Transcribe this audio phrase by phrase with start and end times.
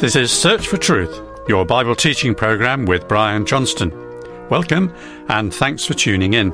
[0.00, 3.90] This is Search for Truth, your Bible teaching program with Brian Johnston.
[4.48, 4.94] Welcome
[5.28, 6.52] and thanks for tuning in.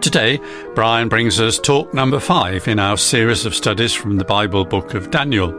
[0.00, 0.40] Today,
[0.74, 4.94] Brian brings us talk number five in our series of studies from the Bible book
[4.94, 5.52] of Daniel.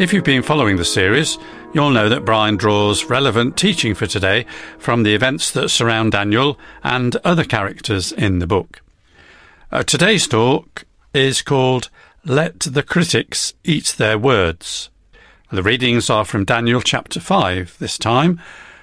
[0.00, 1.38] If you've been following the series,
[1.72, 4.46] you'll know that Brian draws relevant teaching for today
[4.80, 8.82] from the events that surround Daniel and other characters in the book.
[9.70, 10.84] Uh, today's talk
[11.14, 11.90] is called
[12.24, 14.90] Let the Critics Eat Their Words.
[15.54, 18.40] The readings are from Daniel chapter 5 this time,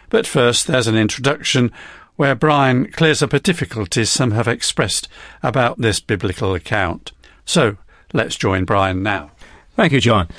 [0.08, 1.70] but first there's an introduction
[2.16, 5.10] where Brian clears up a difficulty some have expressed
[5.44, 7.12] about this biblical account.
[7.44, 7.76] So
[8.14, 9.32] let's join Brian now.
[9.76, 10.30] Thank you, John.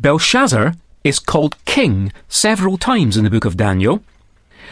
[0.00, 4.02] Belshazzar is called king several times in the book of Daniel.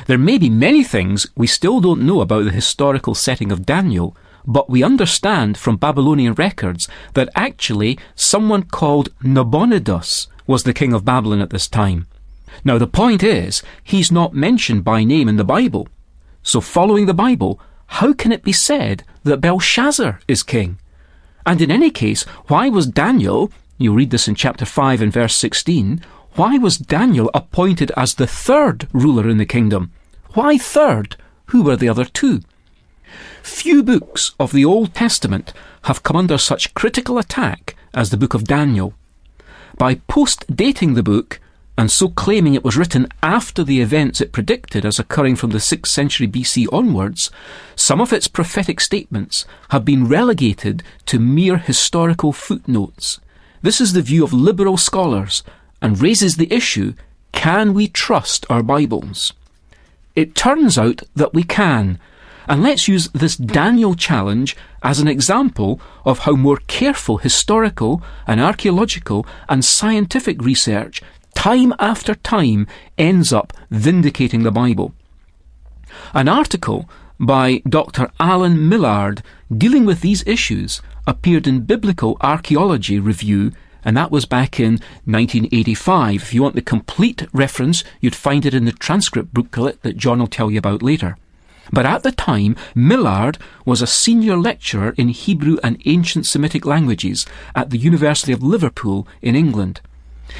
[0.09, 4.17] There may be many things we still don't know about the historical setting of Daniel,
[4.45, 11.05] but we understand from Babylonian records that actually someone called Nabonidus was the king of
[11.05, 12.09] Babylon at this time.
[12.65, 15.87] Now, the point is, he's not mentioned by name in the Bible.
[16.43, 20.81] So, following the Bible, how can it be said that Belshazzar is king?
[21.47, 25.37] And in any case, why was Daniel, you read this in chapter 5 and verse
[25.37, 26.03] 16,
[26.35, 29.93] why was Daniel appointed as the third ruler in the kingdom?
[30.35, 31.17] Why third?
[31.51, 32.41] Who were the other two?
[33.45, 38.35] Few books of the Old Testament have come under such critical attack as the book
[38.35, 38.95] of Daniel.
[39.81, 41.41] By post dating the book,
[41.79, 45.57] and so claiming it was written after the events it predicted as occurring from the
[45.57, 47.31] 6th century BC onwards,
[47.77, 53.21] some of its prophetic statements have been relegated to mere historical footnotes.
[53.63, 55.43] This is the view of liberal scholars
[55.81, 56.93] and raises the issue
[57.33, 59.33] can we trust our Bibles?
[60.15, 61.99] It turns out that we can,
[62.51, 68.41] and let's use this Daniel challenge as an example of how more careful historical and
[68.41, 71.01] archaeological and scientific research
[71.33, 72.67] time after time
[72.99, 74.93] ends up vindicating the Bible.
[76.13, 78.11] An article by Dr.
[78.19, 79.23] Alan Millard
[79.57, 83.53] dealing with these issues appeared in Biblical Archaeology Review
[83.85, 84.73] and that was back in
[85.05, 86.17] 1985.
[86.17, 90.19] If you want the complete reference, you'd find it in the transcript booklet that John
[90.19, 91.17] will tell you about later.
[91.73, 97.27] But at the time, Millard was a senior lecturer in Hebrew and ancient Semitic languages
[97.55, 99.81] at the University of Liverpool in England.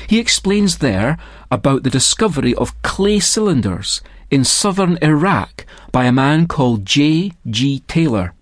[0.07, 1.19] He explains there
[1.51, 7.33] about the discovery of clay cylinders in southern Iraq by a man called J.
[7.49, 7.81] G.
[7.89, 8.35] Taylor.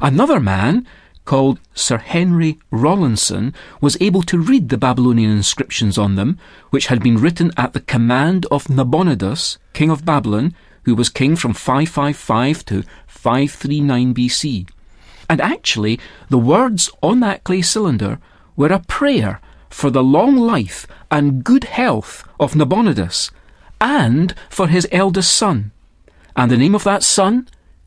[0.00, 0.86] Another man,
[1.24, 6.38] called Sir Henry Rawlinson, was able to read the Babylonian inscriptions on them,
[6.70, 10.54] which had been written at the command of Nabonidus, king of Babylon,
[10.88, 14.70] who was king from 555 to 539 BC.
[15.28, 16.00] And actually,
[16.30, 18.18] the words on that clay cylinder
[18.56, 19.38] were a prayer
[19.68, 23.30] for the long life and good health of Nabonidus
[23.82, 25.72] and for his eldest son.
[26.34, 27.46] And the name of that son,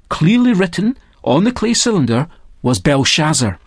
[0.09, 2.27] clearly written on the clay cylinder,
[2.61, 3.57] was Belshazzar.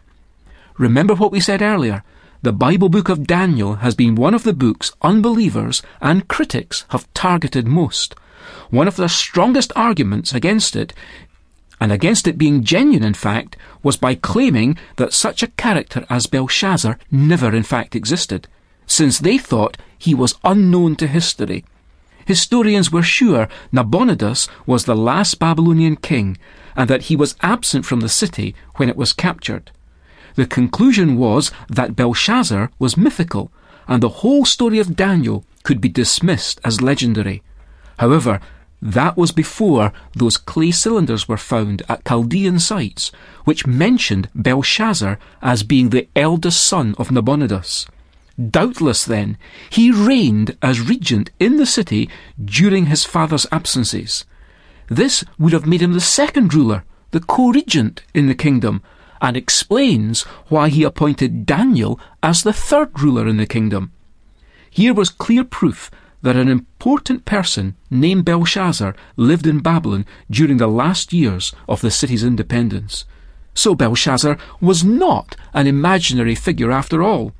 [0.78, 2.04] Remember what we said earlier.
[2.42, 7.12] The Bible book of Daniel has been one of the books unbelievers and critics have
[7.14, 8.14] targeted most.
[8.70, 10.92] One of the strongest arguments against it,
[11.80, 16.26] and against it being genuine in fact, was by claiming that such a character as
[16.26, 18.48] Belshazzar never in fact existed,
[18.86, 21.64] since they thought he was unknown to history.
[22.26, 26.38] Historians were sure Nabonidus was the last Babylonian king,
[26.76, 29.70] and that he was absent from the city when it was captured.
[30.34, 33.52] The conclusion was that Belshazzar was mythical,
[33.86, 37.42] and the whole story of Daniel could be dismissed as legendary.
[37.98, 38.40] However,
[38.82, 43.10] that was before those clay cylinders were found at Chaldean sites,
[43.44, 47.86] which mentioned Belshazzar as being the eldest son of Nabonidus.
[48.50, 49.38] Doubtless, then,
[49.70, 52.10] he reigned as regent in the city
[52.44, 54.24] during his father's absences.
[54.88, 58.82] This would have made him the second ruler, the co-regent in the kingdom,
[59.22, 63.92] and explains why he appointed Daniel as the third ruler in the kingdom.
[64.68, 65.90] Here was clear proof
[66.24, 71.90] that an important person named Belshazzar lived in Babylon during the last years of the
[71.90, 73.04] city's independence.
[73.52, 77.32] So Belshazzar was not an imaginary figure after all.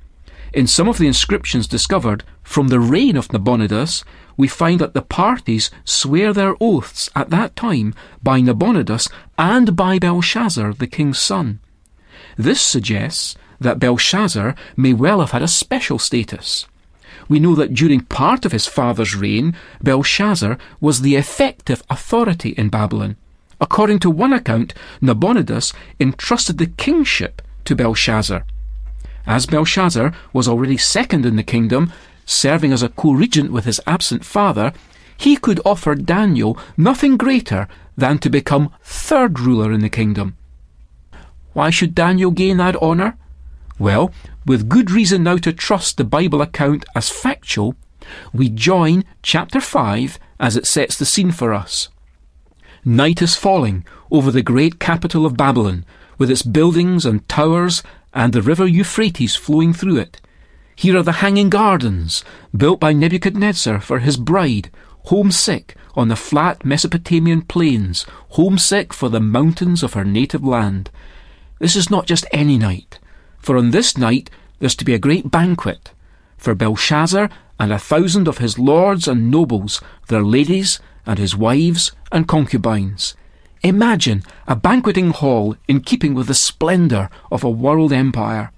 [0.53, 4.05] In some of the inscriptions discovered from the reign of Nabonidus,
[4.37, 9.09] we find that the parties swear their oaths at that time by Nabonidus
[9.39, 11.59] and by Belshazzar, the king's son.
[12.37, 16.67] This suggests that Belshazzar may well have had a special status
[17.29, 22.69] we know that during part of his father's reign, Belshazzar was the effective authority in
[22.69, 23.17] Babylon.
[23.61, 28.45] According to one account, Nabonidus entrusted the kingship to Belshazzar.
[29.27, 31.93] As Belshazzar was already second in the kingdom,
[32.27, 34.73] serving as a co-regent with his absent father,
[35.17, 40.37] he could offer Daniel nothing greater than to become third ruler in the kingdom.
[41.53, 43.17] Why should Daniel gain that honour?
[43.79, 44.13] Well,
[44.47, 47.75] with good reason now to trust the Bible account as factual,
[48.33, 51.89] we join chapter 5 as it sets the scene for us.
[52.85, 55.85] Night is falling over the great capital of Babylon,
[56.19, 57.83] with its buildings and towers
[58.13, 60.21] and the river Euphrates flowing through it.
[60.77, 62.25] Here are the hanging gardens,
[62.57, 64.71] built by Nebuchadnezzar for his bride,
[65.07, 70.91] homesick on the flat Mesopotamian plains, homesick for the mountains of her native land.
[71.59, 72.99] This is not just any night,
[73.45, 75.91] for on this night there's to be a great banquet
[76.39, 77.29] for Belshazzar
[77.61, 83.15] and a thousand of his lords and nobles, their ladies, and his wives and concubines.
[83.63, 88.51] Imagine a banqueting hall in keeping with the splendour of a world empire.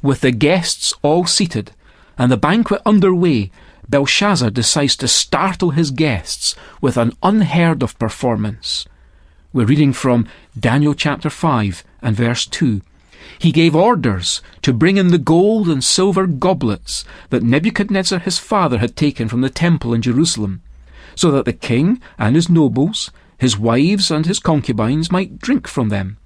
[0.00, 1.72] With the guests all seated
[2.16, 3.50] and the banquet under way,
[3.88, 8.86] Belshazzar decides to startle his guests with an unheard of performance.
[9.52, 10.28] We're reading from
[10.58, 12.80] Daniel chapter 5 and verse 2.
[13.38, 18.78] He gave orders to bring in the gold and silver goblets that Nebuchadnezzar his father
[18.78, 20.62] had taken from the temple in Jerusalem,
[21.14, 25.88] so that the king and his nobles, his wives and his concubines might drink from
[25.88, 26.18] them.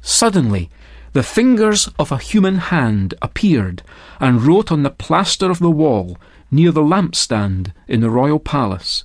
[0.00, 0.70] Suddenly,
[1.12, 3.82] the fingers of a human hand appeared
[4.20, 6.18] and wrote on the plaster of the wall
[6.50, 9.04] near the lampstand in the royal palace.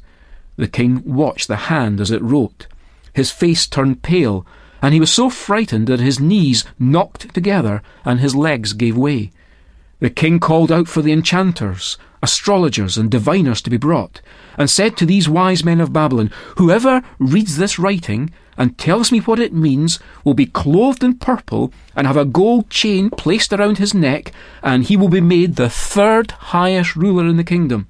[0.58, 2.68] The king watched the hand as it wrote.
[3.14, 4.46] His face turned pale,
[4.82, 9.32] and he was so frightened that his knees knocked together and his legs gave way.
[10.00, 14.22] The king called out for the enchanters, astrologers, and diviners to be brought,
[14.58, 19.20] and said to these wise men of Babylon, Whoever reads this writing and tells me
[19.20, 23.78] what it means will be clothed in purple and have a gold chain placed around
[23.78, 24.32] his neck,
[24.64, 27.88] and he will be made the third highest ruler in the kingdom.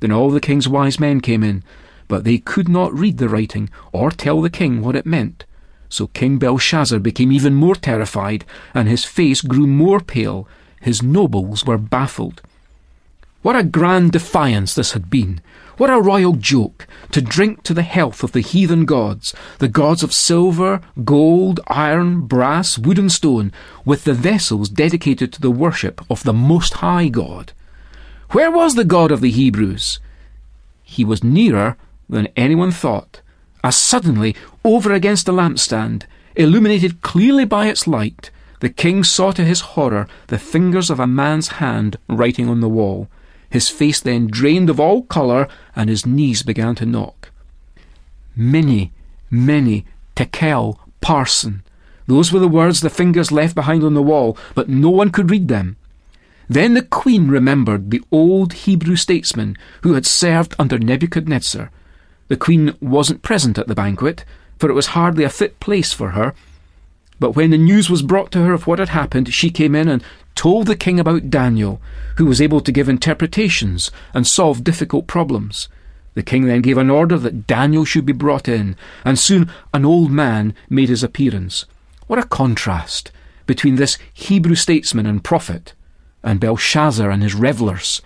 [0.00, 1.62] Then all the king's wise men came in,
[2.08, 5.44] but they could not read the writing or tell the king what it meant.
[5.94, 8.44] So King Belshazzar became even more terrified,
[8.74, 10.48] and his face grew more pale.
[10.80, 12.42] His nobles were baffled.
[13.42, 15.40] What a grand defiance this had been!
[15.76, 20.02] What a royal joke to drink to the health of the heathen gods, the gods
[20.02, 23.52] of silver, gold, iron, brass, wood, and stone,
[23.84, 27.52] with the vessels dedicated to the worship of the Most High God.
[28.30, 30.00] Where was the God of the Hebrews?
[30.82, 31.76] He was nearer
[32.08, 33.20] than anyone thought,
[33.62, 36.04] as suddenly, over against the lampstand,
[36.36, 38.30] illuminated clearly by its light,
[38.60, 42.68] the king saw to his horror the fingers of a man's hand writing on the
[42.68, 43.08] wall.
[43.50, 47.30] His face then drained of all colour, and his knees began to knock.
[48.34, 48.90] Mene,
[49.30, 49.84] mene,
[50.16, 51.62] tekel, Parsin.
[52.06, 55.30] Those were the words the fingers left behind on the wall, but no one could
[55.30, 55.76] read them.
[56.48, 61.70] Then the queen remembered the old Hebrew statesman who had served under Nebuchadnezzar.
[62.28, 64.24] The queen wasn't present at the banquet,
[64.58, 66.34] for it was hardly a fit place for her.
[67.20, 69.88] But when the news was brought to her of what had happened, she came in
[69.88, 70.02] and
[70.34, 71.80] told the king about Daniel,
[72.16, 75.68] who was able to give interpretations and solve difficult problems.
[76.14, 79.84] The king then gave an order that Daniel should be brought in, and soon an
[79.84, 81.66] old man made his appearance.
[82.06, 83.10] What a contrast
[83.46, 85.74] between this Hebrew statesman and prophet
[86.22, 88.00] and Belshazzar and his revellers.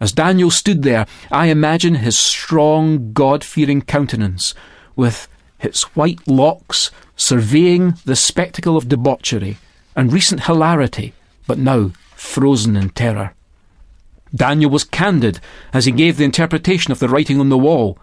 [0.00, 4.54] As Daniel stood there, I imagine his strong, God fearing countenance,
[4.96, 5.28] with
[5.62, 9.58] its white locks surveying the spectacle of debauchery
[9.94, 11.14] and recent hilarity
[11.46, 13.34] but now frozen in terror.
[14.34, 15.40] Daniel was candid
[15.72, 17.98] as he gave the interpretation of the writing on the wall.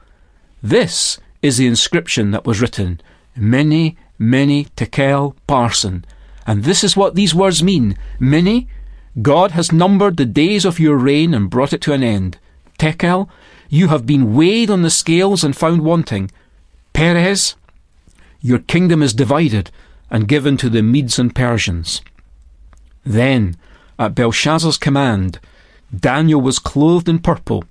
[0.61, 3.01] This is the inscription that was written
[3.35, 6.03] Mene, mene, tekel, parsin.
[6.45, 7.97] And this is what these words mean.
[8.19, 8.67] Mene,
[9.21, 12.37] God has numbered the days of your reign and brought it to an end.
[12.77, 13.29] Tekel,
[13.69, 16.31] you have been weighed on the scales and found wanting.
[16.99, 17.55] Peres,
[18.41, 19.71] your kingdom is divided
[20.09, 22.01] and given to the Medes and Persians.
[23.05, 23.55] Then,
[23.97, 25.39] at Belshazzar's command,
[25.97, 27.63] Daniel was clothed in purple.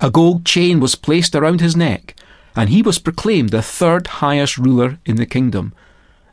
[0.00, 2.16] A gold chain was placed around his neck,
[2.56, 5.72] and he was proclaimed the third highest ruler in the kingdom.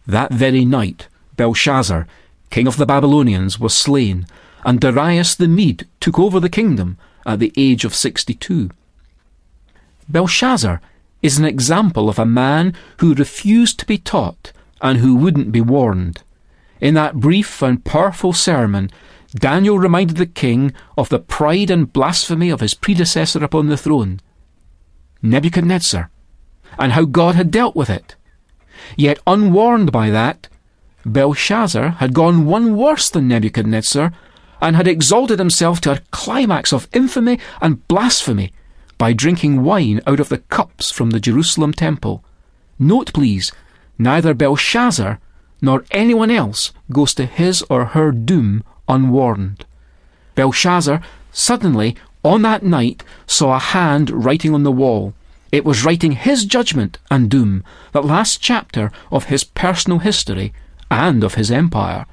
[0.08, 2.08] That very night, Belshazzar,
[2.50, 4.25] king of the Babylonians, was slain,
[4.66, 6.98] and Darius the Mede took over the kingdom
[7.28, 8.72] at the age of sixty two.
[10.10, 10.82] Belshazzar
[11.24, 14.51] is an example of a man who refused to be taught
[14.82, 16.22] and who wouldn't be warned.
[16.82, 18.92] In that brief and powerful sermon,
[19.34, 24.20] Daniel reminded the king of the pride and blasphemy of his predecessor upon the throne,
[25.22, 26.12] Nebuchadnezzar,
[26.77, 28.15] and how God had dealt with it.
[28.98, 30.50] Yet, unwarned by that,
[31.06, 34.12] Belshazzar had gone one worse than Nebuchadnezzar
[34.62, 38.51] and had exalted himself to a climax of infamy and blasphemy
[39.04, 42.24] by drinking wine out of the cups from the Jerusalem temple.
[42.80, 43.52] Note, please,
[43.98, 45.20] neither Belshazzar
[45.62, 49.66] nor anyone else goes to his or her doom unwarned.
[50.36, 51.02] Belshazzar
[51.34, 55.14] suddenly, on that night, saw a hand writing on the wall.
[55.52, 60.54] It was writing his judgment and doom, that last chapter of his personal history
[60.90, 62.06] and of his empire.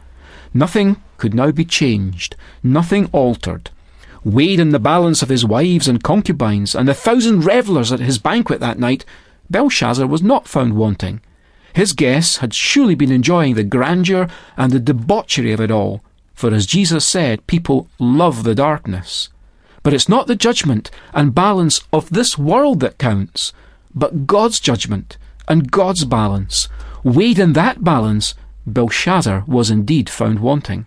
[0.52, 3.70] Nothing could now be changed, nothing altered.
[4.24, 8.18] Weighed in the balance of his wives and concubines and the thousand revellers at his
[8.18, 9.04] banquet that night,
[9.48, 11.20] Belshazzar was not found wanting.
[11.72, 16.02] His guests had surely been enjoying the grandeur and the debauchery of it all,
[16.34, 19.28] for as Jesus said, people love the darkness.
[19.82, 23.52] But it's not the judgment and balance of this world that counts,
[23.94, 25.16] but God's judgment
[25.48, 26.68] and God's balance.
[27.02, 28.34] Weighed in that balance,
[28.66, 30.86] Belshazzar was indeed found wanting.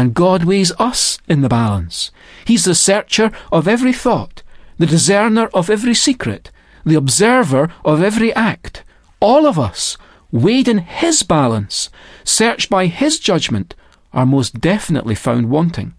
[0.00, 2.10] And God weighs us in the balance.
[2.46, 4.42] He's the searcher of every thought,
[4.78, 6.50] the discerner of every secret,
[6.86, 8.82] the observer of every act.
[9.20, 9.98] All of us,
[10.32, 11.90] weighed in His balance,
[12.24, 13.74] searched by His judgment,
[14.14, 15.92] are most definitely found wanting.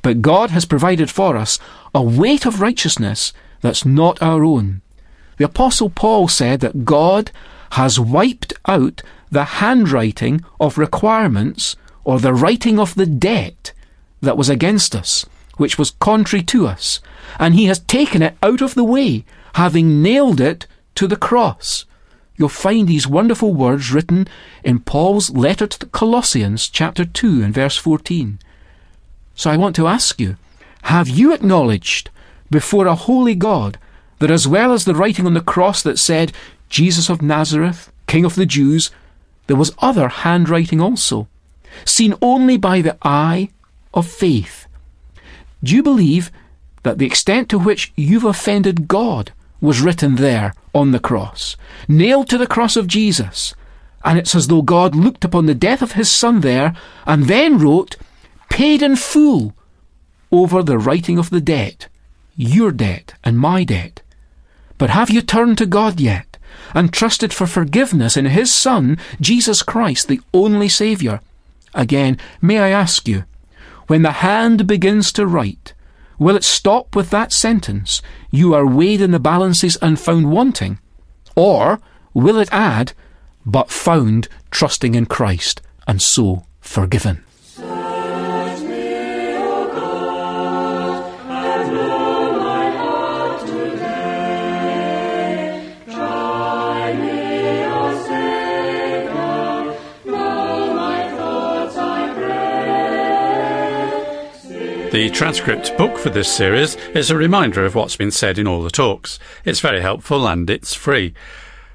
[0.00, 1.58] But God has provided for us
[1.92, 4.80] a weight of righteousness that's not our own.
[5.38, 7.32] The Apostle Paul said that God
[7.72, 13.72] has wiped out the handwriting of requirements or the writing of the debt
[14.20, 17.00] that was against us, which was contrary to us,
[17.38, 21.84] and he has taken it out of the way, having nailed it to the cross.
[22.36, 24.26] You'll find these wonderful words written
[24.64, 28.38] in Paul's letter to the Colossians, chapter 2 and verse 14.
[29.36, 30.36] So I want to ask you,
[30.82, 32.10] have you acknowledged
[32.50, 33.78] before a holy God
[34.18, 36.32] that as well as the writing on the cross that said,
[36.68, 38.90] Jesus of Nazareth, King of the Jews,
[39.46, 41.28] there was other handwriting also,
[41.84, 43.50] seen only by the eye
[43.92, 44.66] of faith?
[45.62, 46.30] Do you believe
[46.82, 51.56] that the extent to which you've offended God was written there on the cross,
[51.88, 53.54] nailed to the cross of Jesus?
[54.04, 56.76] And it's as though God looked upon the death of his Son there
[57.06, 57.96] and then wrote,
[58.50, 59.54] paid in full
[60.30, 61.88] over the writing of the debt,
[62.36, 64.02] your debt and my debt.
[64.78, 66.38] But have you turned to God yet
[66.74, 71.20] and trusted for forgiveness in His Son, Jesus Christ, the only Saviour?
[71.74, 73.24] Again, may I ask you,
[73.86, 75.74] when the hand begins to write,
[76.18, 78.00] will it stop with that sentence,
[78.30, 80.78] you are weighed in the balances and found wanting?
[81.34, 81.80] Or
[82.14, 82.92] will it add,
[83.44, 87.24] but found trusting in Christ and so forgiven?
[104.94, 108.62] The transcript book for this series is a reminder of what's been said in all
[108.62, 109.18] the talks.
[109.44, 111.14] It's very helpful and it's free.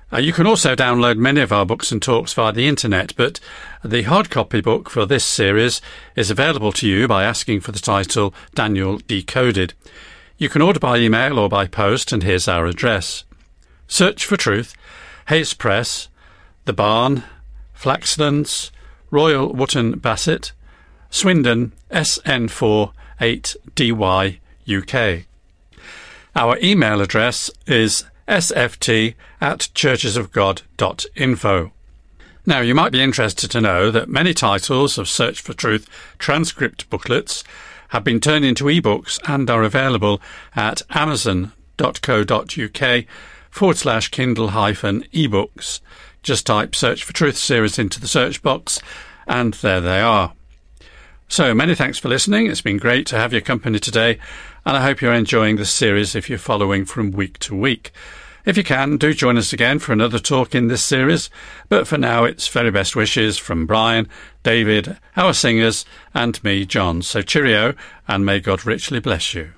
[0.09, 3.41] Uh, you can also download many of our books and talks via the internet, but
[3.83, 5.81] the hard copy book for this series
[6.15, 9.73] is available to you by asking for the title Daniel Decoded.
[10.37, 13.25] You can order by email or by post, and here's our address.
[13.89, 14.75] Search for Truth,
[15.27, 16.07] Hayes Press,
[16.63, 17.25] The Barn,
[17.77, 18.71] Flaxlands,
[19.11, 20.53] Royal Wootton Bassett,
[21.09, 25.25] Swindon, SN4 8DY UK.
[26.35, 31.71] Our email address is sft at churchesofgod.info.
[32.45, 36.89] Now, you might be interested to know that many titles of Search for Truth transcript
[36.89, 37.43] booklets
[37.89, 40.21] have been turned into ebooks and are available
[40.55, 43.05] at amazon.co.uk
[43.49, 45.79] forward slash Kindle hyphen ebooks.
[46.23, 48.79] Just type Search for Truth series into the search box,
[49.27, 50.33] and there they are.
[51.31, 52.47] So many thanks for listening.
[52.47, 54.17] It's been great to have your company today,
[54.65, 57.91] and I hope you're enjoying this series if you're following from week to week.
[58.45, 61.29] If you can, do join us again for another talk in this series.
[61.69, 64.09] But for now, it's very best wishes from Brian,
[64.41, 67.03] David, our singers, and me, John.
[67.03, 67.75] So cheerio,
[68.07, 69.51] and may God richly bless you.